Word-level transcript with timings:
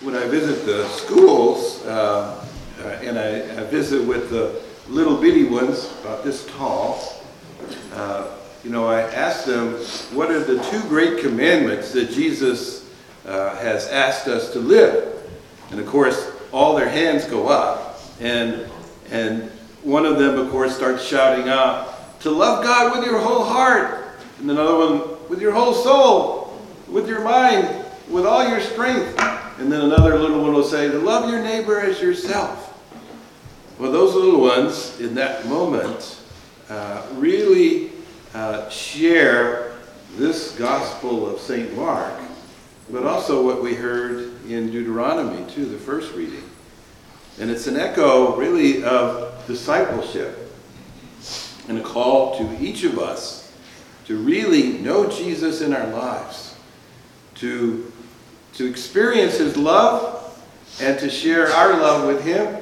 when 0.00 0.14
I 0.14 0.26
visit 0.28 0.64
the 0.64 0.86
schools, 0.88 1.84
uh, 1.84 2.44
uh, 2.80 2.88
and 3.02 3.18
I, 3.18 3.38
I 3.60 3.64
visit 3.64 4.06
with 4.06 4.30
the 4.30 4.62
little 4.88 5.16
bitty 5.16 5.44
ones, 5.44 5.92
about 6.00 6.22
this 6.22 6.46
tall, 6.46 7.20
uh, 7.94 8.30
you 8.62 8.70
know, 8.70 8.86
I 8.86 9.02
ask 9.02 9.44
them, 9.44 9.74
what 10.16 10.30
are 10.30 10.38
the 10.38 10.62
two 10.70 10.80
great 10.82 11.18
commandments 11.18 11.92
that 11.92 12.10
Jesus 12.10 12.88
uh, 13.26 13.56
has 13.56 13.88
asked 13.88 14.28
us 14.28 14.52
to 14.52 14.60
live? 14.60 15.16
And 15.70 15.80
of 15.80 15.86
course, 15.86 16.30
all 16.52 16.76
their 16.76 16.88
hands 16.88 17.24
go 17.24 17.48
up. 17.48 18.00
And, 18.20 18.70
and 19.10 19.50
one 19.82 20.06
of 20.06 20.18
them, 20.18 20.38
of 20.38 20.50
course, 20.50 20.76
starts 20.76 21.04
shouting 21.04 21.48
out, 21.48 22.20
to 22.20 22.30
love 22.30 22.62
God 22.62 22.96
with 22.96 23.08
your 23.08 23.18
whole 23.18 23.44
heart. 23.44 24.20
And 24.38 24.48
another 24.48 24.76
one, 24.76 25.28
with 25.28 25.40
your 25.40 25.52
whole 25.52 25.74
soul, 25.74 26.56
with 26.86 27.08
your 27.08 27.22
mind, 27.22 27.84
with 28.08 28.26
all 28.26 28.48
your 28.48 28.60
strength. 28.60 29.37
And 29.58 29.72
then 29.72 29.80
another 29.80 30.18
little 30.18 30.40
one 30.40 30.54
will 30.54 30.62
say, 30.62 30.88
love 30.88 31.28
your 31.28 31.42
neighbor 31.42 31.80
as 31.80 32.00
yourself. 32.00 32.66
Well, 33.78 33.90
those 33.90 34.14
little 34.14 34.40
ones 34.40 35.00
in 35.00 35.14
that 35.16 35.46
moment 35.46 36.20
uh, 36.68 37.04
really 37.14 37.90
uh, 38.34 38.68
share 38.68 39.72
this 40.16 40.52
gospel 40.56 41.28
of 41.28 41.40
St. 41.40 41.74
Mark, 41.76 42.14
but 42.90 43.04
also 43.04 43.44
what 43.44 43.62
we 43.62 43.74
heard 43.74 44.32
in 44.46 44.70
Deuteronomy, 44.70 45.48
too, 45.50 45.64
the 45.64 45.78
first 45.78 46.14
reading. 46.14 46.42
And 47.40 47.50
it's 47.50 47.66
an 47.66 47.76
echo, 47.76 48.36
really, 48.36 48.84
of 48.84 49.44
discipleship 49.46 50.52
and 51.68 51.78
a 51.78 51.82
call 51.82 52.38
to 52.38 52.64
each 52.64 52.84
of 52.84 52.98
us 52.98 53.52
to 54.06 54.16
really 54.16 54.78
know 54.78 55.08
Jesus 55.08 55.60
in 55.60 55.74
our 55.74 55.86
lives, 55.88 56.56
to, 57.36 57.87
to 58.58 58.66
experience 58.66 59.38
his 59.38 59.56
love, 59.56 60.16
and 60.80 60.98
to 60.98 61.08
share 61.08 61.46
our 61.52 61.74
love 61.74 62.08
with 62.08 62.24
him 62.24 62.56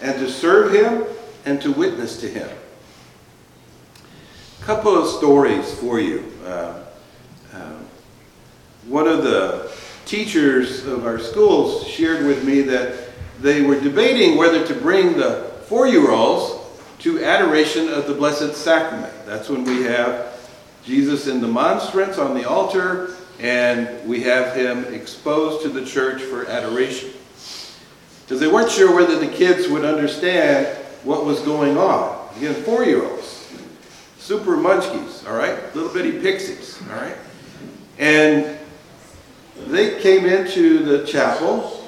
and 0.00 0.18
to 0.18 0.28
serve 0.28 0.74
him 0.74 1.04
and 1.44 1.62
to 1.62 1.70
witness 1.70 2.20
to 2.20 2.28
him. 2.28 2.48
A 4.60 4.64
couple 4.64 5.00
of 5.00 5.08
stories 5.08 5.72
for 5.74 6.00
you. 6.00 6.32
Uh, 6.44 6.82
uh, 7.54 7.74
one 8.88 9.06
of 9.06 9.22
the 9.22 9.70
teachers 10.04 10.84
of 10.84 11.06
our 11.06 11.20
schools 11.20 11.86
shared 11.86 12.26
with 12.26 12.44
me 12.44 12.62
that 12.62 13.10
they 13.40 13.62
were 13.62 13.78
debating 13.78 14.36
whether 14.36 14.66
to 14.66 14.74
bring 14.74 15.16
the 15.16 15.44
four-year-olds 15.66 16.60
to 16.98 17.24
adoration 17.24 17.88
of 17.88 18.08
the 18.08 18.14
Blessed 18.14 18.56
Sacrament. 18.56 19.14
That's 19.26 19.48
when 19.48 19.62
we 19.62 19.84
have 19.84 20.36
Jesus 20.84 21.28
in 21.28 21.40
the 21.40 21.46
monstrance 21.46 22.18
on 22.18 22.34
the 22.34 22.48
altar 22.48 23.14
and 23.42 24.08
we 24.08 24.22
have 24.22 24.54
him 24.54 24.84
exposed 24.94 25.62
to 25.62 25.68
the 25.68 25.84
church 25.84 26.22
for 26.22 26.46
adoration 26.46 27.10
because 28.22 28.38
they 28.38 28.46
weren't 28.46 28.70
sure 28.70 28.94
whether 28.94 29.18
the 29.18 29.26
kids 29.26 29.68
would 29.68 29.84
understand 29.84 30.66
what 31.02 31.24
was 31.24 31.40
going 31.40 31.76
on. 31.76 32.28
Again, 32.36 32.54
four-year-olds, 32.62 33.52
super 34.16 34.56
munchkies, 34.56 35.28
all 35.28 35.36
right, 35.36 35.74
little 35.74 35.92
bitty 35.92 36.20
pixies, 36.20 36.80
all 36.88 36.96
right, 36.96 37.16
and 37.98 38.58
they 39.66 40.00
came 40.00 40.24
into 40.24 40.84
the 40.84 41.04
chapel 41.04 41.84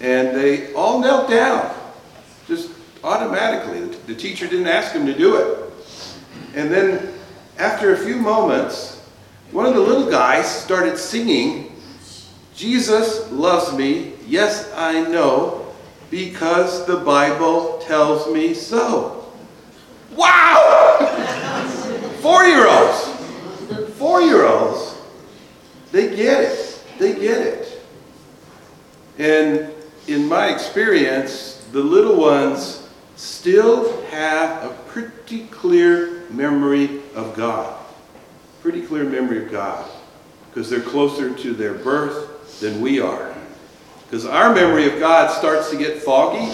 and 0.00 0.36
they 0.36 0.74
all 0.74 1.00
knelt 1.00 1.30
down, 1.30 1.72
just 2.48 2.70
automatically. 3.04 3.80
The 4.06 4.14
teacher 4.14 4.46
didn't 4.48 4.66
ask 4.66 4.92
them 4.92 5.06
to 5.06 5.16
do 5.16 5.36
it. 5.36 5.72
And 6.54 6.70
then 6.70 7.14
after 7.58 7.94
a 7.94 7.96
few 7.96 8.16
moments, 8.16 8.99
one 9.52 9.66
of 9.66 9.74
the 9.74 9.80
little 9.80 10.10
guys 10.10 10.48
started 10.48 10.96
singing, 10.96 11.76
Jesus 12.54 13.30
loves 13.30 13.72
me, 13.76 14.12
yes 14.26 14.72
I 14.74 15.00
know, 15.02 15.66
because 16.10 16.86
the 16.86 16.96
Bible 16.96 17.78
tells 17.78 18.32
me 18.32 18.54
so. 18.54 19.26
Wow! 20.14 20.96
Four 22.20 22.44
year 22.44 22.68
olds. 22.68 23.94
Four 23.96 24.20
year 24.22 24.46
olds. 24.46 24.98
They 25.92 26.14
get 26.14 26.44
it. 26.44 26.84
They 26.98 27.14
get 27.14 27.40
it. 27.40 27.82
And 29.18 29.72
in 30.06 30.28
my 30.28 30.48
experience, 30.48 31.66
the 31.72 31.80
little 31.80 32.16
ones 32.16 32.88
still 33.16 34.02
have 34.06 34.64
a 34.64 34.74
pretty 34.88 35.46
clear 35.46 36.24
memory 36.30 37.00
of 37.14 37.34
God. 37.34 37.79
Pretty 38.62 38.82
clear 38.82 39.04
memory 39.04 39.44
of 39.44 39.50
God. 39.50 39.88
Because 40.50 40.68
they're 40.68 40.80
closer 40.80 41.34
to 41.34 41.52
their 41.54 41.74
birth 41.74 42.60
than 42.60 42.80
we 42.80 43.00
are. 43.00 43.34
Because 44.04 44.26
our 44.26 44.54
memory 44.54 44.92
of 44.92 44.98
God 44.98 45.30
starts 45.30 45.70
to 45.70 45.76
get 45.78 46.02
foggy 46.02 46.52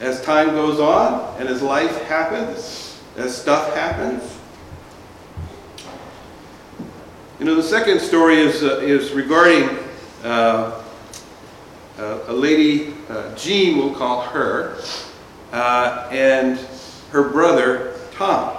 as 0.00 0.22
time 0.22 0.48
goes 0.48 0.80
on 0.80 1.38
and 1.38 1.48
as 1.48 1.62
life 1.62 2.02
happens, 2.04 2.98
as 3.16 3.36
stuff 3.36 3.74
happens. 3.74 4.38
You 7.38 7.44
know, 7.44 7.54
the 7.54 7.62
second 7.62 8.00
story 8.00 8.40
is, 8.40 8.62
uh, 8.62 8.78
is 8.78 9.12
regarding 9.12 9.78
uh, 10.24 10.82
uh, 11.98 12.20
a 12.26 12.32
lady, 12.32 12.94
uh, 13.08 13.34
Jean, 13.36 13.76
we'll 13.76 13.94
call 13.94 14.22
her, 14.22 14.80
uh, 15.52 16.08
and 16.10 16.58
her 17.10 17.28
brother, 17.28 17.94
Tom. 18.12 18.56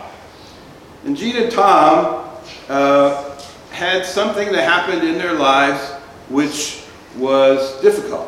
And 1.04 1.18
Jean 1.18 1.36
and 1.36 1.52
Tom 1.52 2.29
uh, 2.70 3.40
had 3.72 4.06
something 4.06 4.52
that 4.52 4.64
happened 4.64 5.08
in 5.08 5.18
their 5.18 5.34
lives 5.34 5.82
which 6.30 6.84
was 7.18 7.80
difficult. 7.82 8.28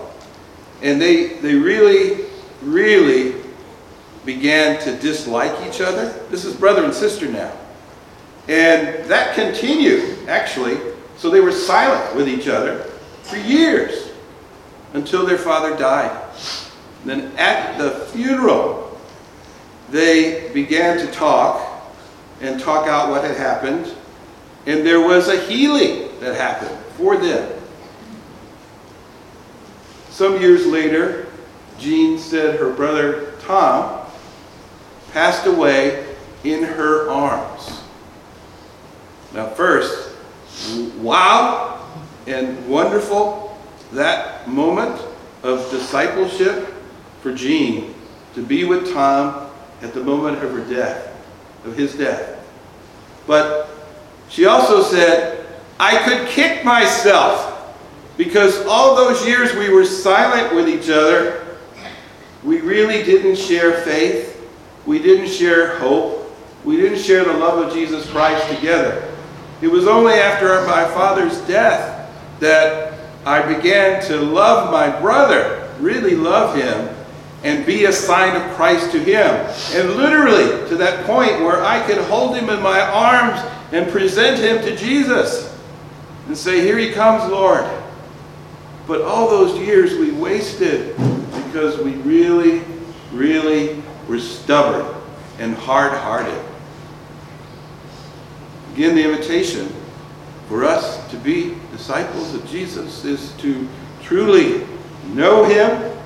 And 0.81 1.01
they, 1.01 1.33
they 1.35 1.55
really, 1.55 2.25
really 2.61 3.35
began 4.25 4.79
to 4.81 4.95
dislike 4.97 5.53
each 5.67 5.81
other. 5.81 6.09
This 6.29 6.45
is 6.45 6.55
brother 6.55 6.83
and 6.83 6.93
sister 6.93 7.27
now. 7.27 7.55
And 8.47 9.05
that 9.05 9.35
continued, 9.35 10.27
actually. 10.27 10.77
So 11.17 11.29
they 11.29 11.39
were 11.39 11.51
silent 11.51 12.15
with 12.15 12.27
each 12.27 12.47
other 12.47 12.79
for 13.23 13.37
years 13.37 14.09
until 14.93 15.25
their 15.25 15.37
father 15.37 15.77
died. 15.77 16.17
Then 17.05 17.31
at 17.37 17.77
the 17.77 17.91
funeral, 18.07 18.99
they 19.89 20.51
began 20.53 20.97
to 20.97 21.11
talk 21.11 21.67
and 22.41 22.59
talk 22.59 22.87
out 22.87 23.09
what 23.09 23.23
had 23.23 23.37
happened. 23.37 23.93
And 24.65 24.85
there 24.85 25.01
was 25.01 25.27
a 25.27 25.39
healing 25.41 26.09
that 26.19 26.35
happened 26.35 26.77
for 26.97 27.17
them. 27.17 27.59
Some 30.09 30.39
years 30.39 30.65
later, 30.67 31.27
Jean 31.79 32.19
said 32.19 32.59
her 32.59 32.71
brother 32.71 33.33
Tom 33.39 34.05
passed 35.13 35.47
away 35.47 36.15
in 36.43 36.63
her 36.63 37.09
arms. 37.09 37.81
Now, 39.33 39.47
first, 39.47 40.15
wow 40.97 41.87
and 42.27 42.67
wonderful 42.67 43.57
that 43.93 44.47
moment 44.47 45.01
of 45.43 45.69
discipleship 45.71 46.73
for 47.21 47.33
Jean 47.33 47.95
to 48.35 48.43
be 48.43 48.63
with 48.63 48.93
Tom 48.93 49.49
at 49.81 49.93
the 49.93 50.03
moment 50.03 50.43
of 50.43 50.51
her 50.51 50.63
death, 50.73 51.15
of 51.65 51.75
his 51.75 51.95
death. 51.95 52.37
But 53.25 53.69
she 54.31 54.45
also 54.45 54.81
said, 54.81 55.45
I 55.77 55.97
could 56.05 56.27
kick 56.29 56.63
myself 56.63 57.75
because 58.15 58.65
all 58.65 58.95
those 58.95 59.27
years 59.27 59.53
we 59.53 59.69
were 59.69 59.85
silent 59.85 60.55
with 60.55 60.69
each 60.69 60.89
other, 60.89 61.45
we 62.41 62.61
really 62.61 63.03
didn't 63.03 63.35
share 63.35 63.81
faith, 63.81 64.49
we 64.85 64.99
didn't 64.99 65.27
share 65.27 65.77
hope, 65.79 66.33
we 66.63 66.77
didn't 66.77 66.99
share 66.99 67.25
the 67.25 67.33
love 67.33 67.67
of 67.67 67.73
Jesus 67.73 68.09
Christ 68.09 68.47
together. 68.55 69.13
It 69.61 69.67
was 69.67 69.85
only 69.85 70.13
after 70.13 70.65
my 70.65 70.85
father's 70.85 71.39
death 71.41 72.09
that 72.39 72.99
I 73.25 73.41
began 73.53 74.01
to 74.05 74.17
love 74.17 74.71
my 74.71 74.97
brother, 75.01 75.69
really 75.79 76.15
love 76.15 76.55
him, 76.55 76.95
and 77.43 77.65
be 77.65 77.85
a 77.85 77.91
sign 77.91 78.35
of 78.35 78.55
Christ 78.55 78.91
to 78.93 78.99
him. 78.99 79.35
And 79.75 79.97
literally 79.97 80.69
to 80.69 80.75
that 80.77 81.05
point 81.05 81.41
where 81.41 81.63
I 81.63 81.85
could 81.85 81.97
hold 82.05 82.37
him 82.37 82.49
in 82.49 82.61
my 82.61 82.79
arms 82.79 83.41
and 83.71 83.89
present 83.91 84.39
him 84.39 84.61
to 84.63 84.75
Jesus 84.75 85.57
and 86.27 86.37
say, 86.37 86.61
Here 86.61 86.77
he 86.77 86.91
comes, 86.91 87.29
Lord. 87.31 87.65
But 88.87 89.01
all 89.01 89.29
those 89.29 89.59
years 89.59 89.95
we 89.97 90.11
wasted 90.11 90.95
because 91.45 91.77
we 91.79 91.93
really, 91.97 92.63
really 93.11 93.81
were 94.07 94.19
stubborn 94.19 94.95
and 95.39 95.55
hard-hearted. 95.55 96.45
Again, 98.73 98.95
the 98.95 99.03
invitation 99.03 99.67
for 100.47 100.63
us 100.63 101.09
to 101.11 101.17
be 101.17 101.55
disciples 101.71 102.33
of 102.33 102.45
Jesus 102.47 103.05
is 103.05 103.31
to 103.33 103.67
truly 104.01 104.65
know 105.07 105.43
him, 105.43 105.97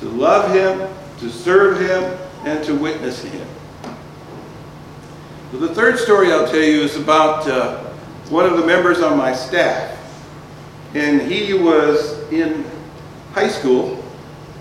to 0.00 0.08
love 0.08 0.52
him, 0.52 0.88
to 1.20 1.30
serve 1.30 1.80
him, 1.80 2.18
and 2.44 2.62
to 2.64 2.74
witness 2.74 3.22
him. 3.22 3.46
So 5.54 5.60
the 5.60 5.72
third 5.72 6.00
story 6.00 6.32
I'll 6.32 6.48
tell 6.48 6.56
you 6.56 6.80
is 6.80 6.96
about 6.96 7.46
uh, 7.46 7.78
one 8.28 8.44
of 8.44 8.56
the 8.56 8.66
members 8.66 9.00
on 9.00 9.16
my 9.16 9.32
staff 9.32 9.96
and 10.94 11.22
he 11.22 11.54
was 11.54 12.28
in 12.32 12.64
high 13.34 13.46
school, 13.46 14.02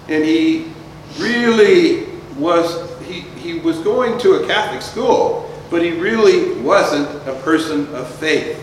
and 0.07 0.23
he 0.23 0.71
really 1.17 2.05
was, 2.37 2.95
he, 3.07 3.21
he 3.21 3.57
was 3.57 3.79
going 3.79 4.19
to 4.19 4.43
a 4.43 4.45
Catholic 4.45 4.83
school, 4.83 5.51
but 5.71 5.81
he 5.81 5.93
really 5.93 6.61
wasn't 6.61 7.09
a 7.27 7.33
person 7.41 7.87
of 7.95 8.07
faith. 8.07 8.59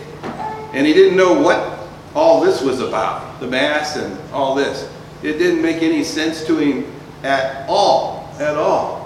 And 0.71 0.87
he 0.87 0.93
didn't 0.93 1.17
know 1.17 1.33
what 1.33 1.85
all 2.15 2.39
this 2.39 2.61
was 2.61 2.79
about, 2.79 3.41
the 3.41 3.47
Mass 3.47 3.97
and 3.97 4.17
all 4.31 4.55
this. 4.55 4.89
It 5.21 5.33
didn't 5.33 5.61
make 5.61 5.83
any 5.83 6.05
sense 6.05 6.45
to 6.45 6.57
him 6.57 6.93
at 7.23 7.67
all, 7.67 8.33
at 8.39 8.55
all. 8.55 9.00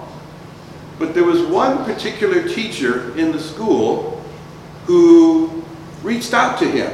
But 0.98 1.14
there 1.14 1.24
was 1.24 1.42
one 1.42 1.84
particular 1.84 2.48
teacher 2.48 3.16
in 3.18 3.32
the 3.32 3.40
school 3.40 4.22
who 4.86 5.62
reached 6.02 6.32
out 6.32 6.58
to 6.60 6.70
him 6.70 6.92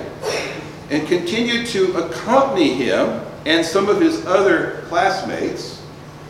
and 0.90 1.06
continued 1.06 1.66
to 1.68 1.92
accompany 1.94 2.74
him 2.74 3.20
and 3.46 3.64
some 3.64 3.88
of 3.88 4.00
his 4.00 4.24
other 4.26 4.84
classmates 4.88 5.82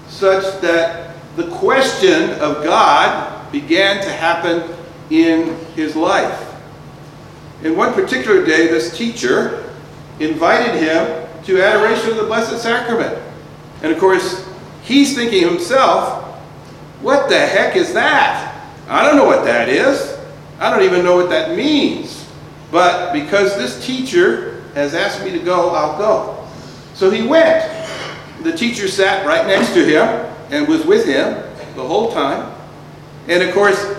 such 0.09 0.61
that 0.61 1.15
the 1.37 1.49
question 1.51 2.31
of 2.41 2.63
God 2.63 3.51
began 3.51 4.03
to 4.03 4.11
happen 4.11 4.75
in 5.11 5.57
his 5.75 5.97
life. 5.97 6.49
In 7.63 7.77
one 7.77 7.95
particular 7.95 8.45
day, 8.45 8.67
this 8.67 8.97
teacher 8.97 9.71
invited 10.21 10.75
him 10.81 11.29
to 11.45 11.63
adoration 11.63 12.11
of 12.11 12.17
the 12.17 12.25
Blessed 12.25 12.61
Sacrament. 12.63 13.19
And 13.83 13.93
of 13.93 13.99
course, 13.99 14.49
he's 14.83 15.15
thinking 15.15 15.43
himself, 15.43 16.32
what 17.03 17.29
the 17.29 17.39
heck 17.39 17.77
is 17.77 17.93
that? 17.95 18.71
I 18.89 19.05
don't 19.05 19.17
know 19.17 19.25
what 19.25 19.45
that 19.45 19.69
is. 19.69 20.19
I 20.59 20.71
don't 20.71 20.85
even 20.85 21.05
know 21.05 21.17
what 21.17 21.29
that 21.31 21.57
means. 21.57 22.29
But 22.71 23.13
because 23.13 23.57
this 23.57 23.85
teacher 23.85 24.63
has 24.75 24.95
asked 24.95 25.25
me 25.25 25.31
to 25.33 25.39
go, 25.39 25.71
I'll 25.71 25.99
go. 25.99 26.49
So 26.95 27.11
he 27.11 27.27
went. 27.27 27.71
The 28.43 28.53
teacher 28.53 28.89
sat 28.89 29.27
right 29.27 29.47
next 29.47 29.75
to 29.75 29.85
him 29.85 30.07
and 30.51 30.67
was 30.69 30.85
with 30.87 31.05
him 31.07 31.35
the 31.75 31.87
whole 31.87 32.13
time. 32.13 32.55
And 33.29 33.43
of 33.43 33.55
course, 33.55 33.97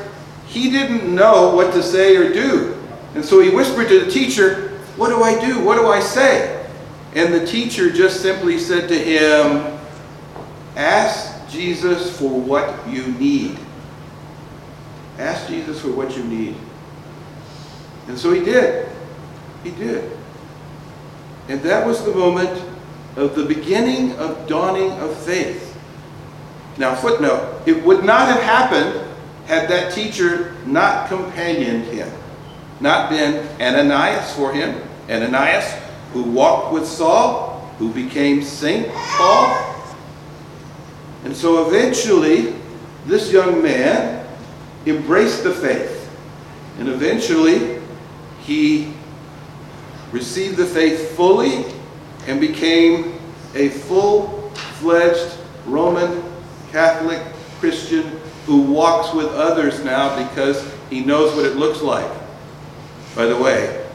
he 0.48 0.70
didn't 0.70 1.14
know 1.14 1.56
what 1.56 1.74
to 1.74 1.84
say 1.84 2.16
or 2.16 2.32
do. 2.32 2.82
And 3.16 3.24
so 3.24 3.40
he 3.42 3.50
whispered 3.50 3.90
to 3.90 4.06
the 4.06 4.12
teacher, 4.12 4.70
What 4.96 5.10
do 5.10 5.24
I 5.24 5.40
do? 5.40 5.64
What 5.64 5.76
do 5.76 5.88
I 5.88 6.00
say? 6.00 6.66
And 7.16 7.34
the 7.34 7.46
teacher 7.46 7.92
just 7.92 8.22
simply 8.22 8.58
said 8.58 8.88
to 8.90 8.98
him, 8.98 9.80
Ask 10.76 11.33
Jesus 11.54 12.18
for 12.20 12.30
what 12.30 12.88
you 12.90 13.08
need. 13.14 13.58
Ask 15.18 15.48
Jesus 15.48 15.80
for 15.80 15.90
what 15.90 16.18
you 16.18 16.24
need. 16.24 16.58
And 18.08 18.18
so 18.18 18.34
he 18.34 18.44
did. 18.44 18.90
He 19.64 19.72
did. 19.72 20.12
And 21.48 21.62
that 21.62 21.86
was 21.86 22.04
the 22.04 22.14
moment 22.14 22.64
of 23.16 23.36
the 23.36 23.46
beginning 23.46 24.14
of 24.14 24.48
dawning 24.48 24.92
of 24.94 25.16
faith. 25.24 25.78
Now, 26.78 26.96
footnote, 26.96 27.62
it 27.68 27.84
would 27.84 28.04
not 28.04 28.28
have 28.28 28.42
happened 28.42 29.08
had 29.46 29.70
that 29.70 29.94
teacher 29.94 30.56
not 30.66 31.08
companioned 31.08 31.86
him, 31.86 32.10
not 32.80 33.10
been 33.10 33.48
Ananias 33.62 34.34
for 34.36 34.52
him, 34.52 34.82
Ananias 35.10 35.72
who 36.14 36.24
walked 36.24 36.74
with 36.74 36.88
Saul, 36.88 37.60
who 37.78 37.92
became 37.94 38.42
Saint 38.42 38.92
Paul. 38.94 39.73
And 41.24 41.36
so 41.36 41.68
eventually, 41.68 42.56
this 43.06 43.32
young 43.32 43.62
man 43.62 44.28
embraced 44.86 45.44
the 45.44 45.54
faith. 45.54 46.10
And 46.80 46.90
eventually, 46.90 47.82
he 48.42 48.94
received 50.12 50.58
the 50.58 50.66
faith 50.66 51.16
fully 51.16 51.66
and 52.28 52.40
became 52.40 53.20
a 53.56 53.70
full-fledged 53.70 55.38
Roman 55.66 56.24
Catholic 56.72 57.22
Christian 57.60 58.20
who 58.46 58.62
walks 58.62 59.14
with 59.14 59.28
others 59.28 59.84
now 59.84 60.28
because 60.28 60.70
he 60.90 61.00
knows 61.04 61.34
what 61.36 61.46
it 61.46 61.56
looks 61.56 61.82
like. 61.82 62.12
By 63.16 63.26
the 63.26 63.38
way, 63.38 63.86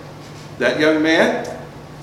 that 0.59 0.81
young 0.81 1.03
man 1.03 1.47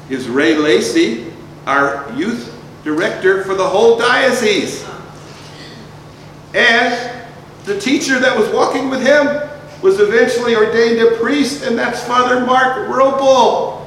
is 0.09 0.29
Ray 0.29 0.55
Lacey, 0.55 1.33
our 1.65 2.11
youth 2.15 2.53
director 2.83 3.43
for 3.43 3.55
the 3.55 3.67
whole 3.67 3.97
diocese. 3.97 4.84
And 6.55 7.27
the 7.65 7.77
teacher 7.77 8.17
that 8.17 8.37
was 8.37 8.47
walking 8.49 8.89
with 8.89 9.05
him 9.05 9.49
was 9.81 9.99
eventually 9.99 10.55
ordained 10.55 11.01
a 11.01 11.17
priest, 11.17 11.63
and 11.63 11.77
that's 11.77 12.01
Father 12.05 12.45
Mark 12.45 12.87
Ropel, 12.87 13.83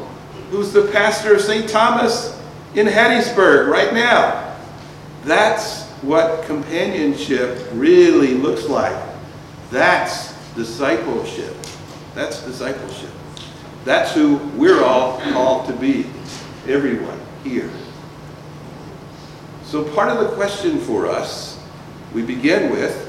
who's 0.51 0.71
the 0.71 0.83
pastor 0.93 1.35
of 1.35 1.41
St. 1.41 1.67
Thomas 1.67 2.39
in 2.75 2.87
Hattiesburg 2.87 3.69
right 3.69 3.95
now. 3.95 4.55
That's 5.25 5.85
what 6.03 6.45
companionship 6.45 7.69
really 7.73 8.35
looks 8.35 8.69
like. 8.69 9.03
That's 9.71 10.35
discipleship. 10.55 11.57
That's 12.15 12.43
discipleship. 12.43 13.11
That's 13.87 14.13
who 14.13 14.37
we're 14.57 14.85
all 14.85 15.21
called 15.33 15.67
to 15.69 15.73
be, 15.73 16.05
everyone 16.67 17.19
here. 17.45 17.71
So, 19.65 19.85
part 19.95 20.11
of 20.11 20.19
the 20.19 20.35
question 20.35 20.79
for 20.79 21.07
us, 21.07 21.58
we 22.13 22.23
begin 22.23 22.71
with 22.71 23.05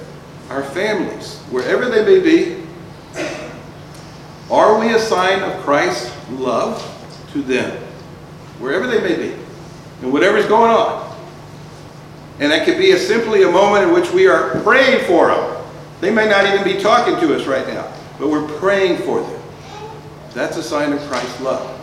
our 0.49 0.63
families, 0.63 1.37
wherever 1.51 1.89
they 1.89 2.03
may 2.03 2.19
be. 2.19 2.63
Are 4.51 4.79
we 4.79 4.93
a 4.93 4.99
sign 4.99 5.41
of 5.43 5.61
Christ's 5.63 6.11
love 6.31 6.83
to 7.33 7.41
them, 7.41 7.77
wherever 8.59 8.87
they 8.87 8.99
may 9.01 9.15
be, 9.15 9.35
and 10.01 10.11
whatever's 10.11 10.47
going 10.47 10.71
on? 10.71 11.15
And 12.39 12.51
that 12.51 12.65
could 12.65 12.77
be 12.77 12.91
a, 12.91 12.97
simply 12.97 13.43
a 13.43 13.51
moment 13.51 13.85
in 13.85 13.93
which 13.93 14.11
we 14.11 14.27
are 14.27 14.59
praying 14.61 15.05
for 15.05 15.27
them. 15.27 15.65
They 16.01 16.09
may 16.09 16.27
not 16.27 16.45
even 16.45 16.63
be 16.63 16.81
talking 16.81 17.15
to 17.19 17.35
us 17.35 17.45
right 17.45 17.67
now, 17.67 17.91
but 18.17 18.29
we're 18.29 18.47
praying 18.57 19.03
for 19.03 19.21
them. 19.21 19.41
That's 20.33 20.57
a 20.57 20.63
sign 20.63 20.93
of 20.93 20.99
Christ's 21.01 21.41
love. 21.41 21.79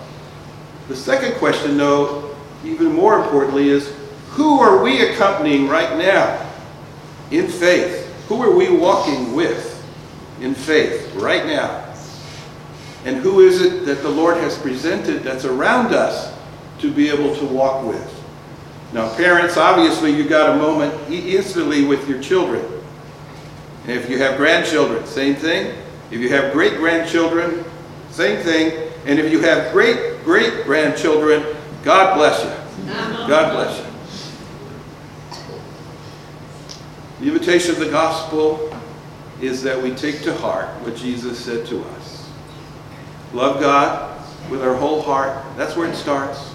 The 0.89 0.97
second 0.97 1.35
question, 1.35 1.77
though, 1.77 2.35
even 2.65 2.93
more 2.93 3.23
importantly, 3.23 3.69
is 3.69 3.93
who 4.31 4.61
are 4.61 4.83
we 4.83 5.09
accompanying 5.09 5.69
right 5.69 5.97
now 5.99 6.46
in 7.31 7.49
faith? 7.49 8.05
Who 8.29 8.43
are 8.43 8.55
we 8.55 8.71
walking 8.71 9.35
with 9.35 9.73
in 10.41 10.55
faith 10.55 11.15
right 11.15 11.47
now? 11.47 11.85
And 13.05 13.17
who 13.17 13.41
is 13.41 13.61
it 13.61 13.87
that 13.87 14.03
the 14.03 14.09
Lord 14.09 14.37
has 14.39 14.59
presented 14.59 15.23
that's 15.23 15.45
around 15.45 15.95
us 15.95 16.37
to 16.81 16.93
be 16.93 17.09
able 17.09 17.37
to 17.37 17.45
walk 17.47 17.87
with? 17.87 18.13
Now, 18.93 19.15
parents, 19.17 19.57
obviously, 19.57 20.13
you 20.13 20.29
got 20.29 20.57
a 20.57 20.59
moment 20.59 20.93
instantly 21.11 21.85
with 21.85 22.09
your 22.09 22.21
children. 22.21 22.65
And 23.83 23.93
if 23.93 24.11
you 24.11 24.19
have 24.19 24.37
grandchildren, 24.37 25.07
same 25.07 25.37
thing. 25.37 25.77
If 26.11 26.21
you 26.21 26.29
have 26.31 26.53
great 26.53 26.79
grandchildren, 26.79 27.65
same 28.11 28.43
thing. 28.43 28.91
And 29.07 29.21
if 29.21 29.31
you 29.31 29.41
have 29.41 29.73
great 29.73 30.17
great 30.27 30.65
grandchildren, 30.65 31.45
God 31.85 32.17
bless 32.17 32.43
you. 32.43 32.93
God 33.29 33.53
bless 33.53 33.79
you. 33.79 33.86
The 37.21 37.29
invitation 37.29 37.71
of 37.71 37.81
the 37.81 37.89
gospel 37.89 38.75
is 39.41 39.63
that 39.63 39.83
we 39.83 39.95
take 39.95 40.23
to 40.23 40.35
heart 40.35 40.69
what 40.83 40.97
Jesus 40.97 41.43
said 41.43 41.67
to 41.67 41.83
us. 41.83 42.29
Love 43.33 43.59
God 43.61 44.23
with 44.51 44.63
our 44.63 44.75
whole 44.75 45.01
heart. 45.01 45.43
That's 45.57 45.77
where 45.77 45.89
it 45.89 45.97
starts. 45.97 46.51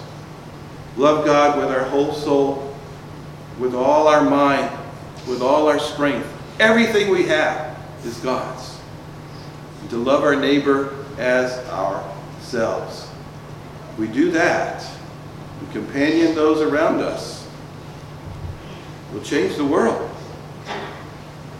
Love 0.96 1.24
God 1.24 1.58
with 1.58 1.66
our 1.66 1.84
whole 1.84 2.12
soul, 2.12 2.76
with 3.58 3.74
all 3.74 4.06
our 4.06 4.22
mind, 4.22 4.70
with 5.26 5.42
all 5.42 5.66
our 5.66 5.80
strength. 5.80 6.28
Everything 6.60 7.10
we 7.10 7.24
have 7.24 7.76
is 8.04 8.18
God's. 8.18 8.78
And 9.80 9.90
to 9.90 9.96
love 9.96 10.22
our 10.22 10.36
neighbor 10.36 10.94
as 11.18 11.58
ourselves. 11.70 13.08
We 13.98 14.06
do 14.06 14.30
that, 14.30 14.86
We 15.60 15.72
companion 15.72 16.34
those 16.34 16.60
around 16.60 17.00
us, 17.00 17.48
we'll 19.12 19.22
change 19.22 19.56
the 19.56 19.64
world. 19.64 20.11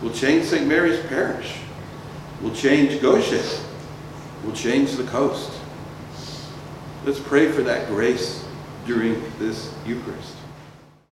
We'll 0.03 0.13
change 0.13 0.47
St. 0.47 0.67
Mary's 0.67 0.99
Parish. 1.07 1.59
We'll 2.41 2.55
change 2.55 3.01
Gautier. 3.01 3.41
We'll 4.45 4.55
change 4.55 4.97
the 4.97 5.05
coast. 5.05 5.53
Let's 7.05 7.21
pray 7.21 7.53
for 7.53 7.63
that 7.63 7.87
grace 7.87 8.45
during 8.85 9.23
this 9.39 9.73
Eucharist. 9.87 10.35